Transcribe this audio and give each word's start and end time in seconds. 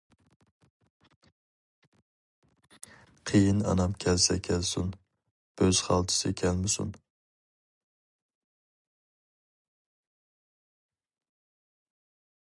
قېيىن 3.31 3.59
ئانام 3.73 3.93
كەلسە 4.05 4.37
كەلسۇن، 4.49 4.89
بۆز 5.61 5.83
خالتىسى 5.89 6.33
كەلمىسۇن. 6.43 6.95